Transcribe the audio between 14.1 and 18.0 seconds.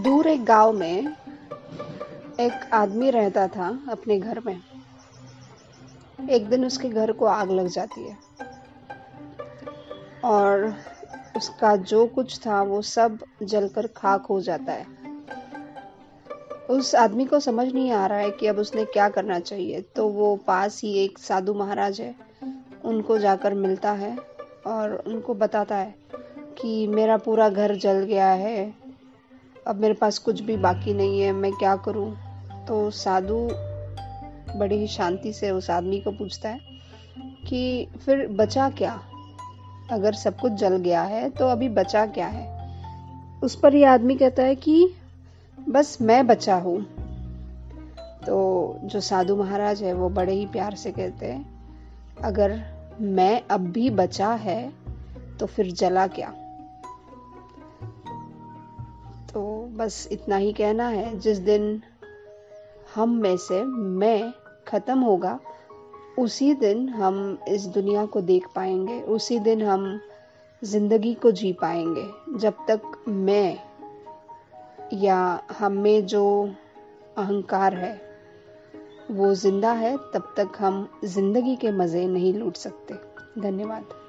हो जाता है। उस आदमी को समझ नहीं